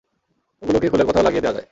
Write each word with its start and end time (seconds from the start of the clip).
ওগুলোকে 0.61 0.87
খুলে 0.89 1.03
কোথাও 1.03 1.23
লাগিয়ে 1.23 1.43
দেয়া 1.43 1.53
যায়! 1.53 1.67